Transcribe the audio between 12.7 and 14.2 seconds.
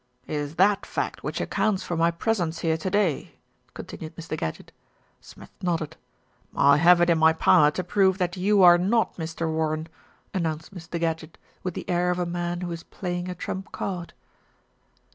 is playing a trump card.